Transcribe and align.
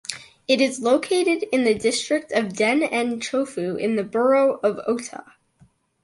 It 0.47 0.61
is 0.61 0.79
located 0.79 1.43
in 1.51 1.63
the 1.63 1.75
district 1.75 2.31
of 2.31 2.53
Den-en-chōfu, 2.53 3.79
in 3.79 3.97
the 3.97 4.03
borough 4.03 4.59
of 4.63 4.77
Ōta. 4.87 5.33